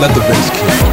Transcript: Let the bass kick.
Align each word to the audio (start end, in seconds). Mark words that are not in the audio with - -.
Let 0.00 0.14
the 0.14 0.20
bass 0.20 0.50
kick. 0.50 0.89